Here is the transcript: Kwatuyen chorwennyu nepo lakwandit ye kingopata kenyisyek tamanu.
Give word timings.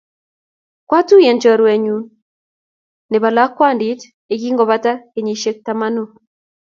Kwatuyen 0.87 1.41
chorwennyu 1.41 1.97
nepo 3.11 3.27
lakwandit 3.35 4.01
ye 4.29 4.35
kingopata 4.41 4.91
kenyisyek 5.13 5.57
tamanu. 5.65 6.03